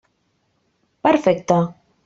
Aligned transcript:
Perfecte! 1.09 1.63